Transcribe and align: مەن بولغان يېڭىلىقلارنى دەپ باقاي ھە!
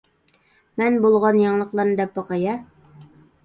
مەن 0.83 0.97
بولغان 1.03 1.39
يېڭىلىقلارنى 1.43 1.95
دەپ 2.03 2.19
باقاي 2.19 2.51
ھە! 2.51 2.59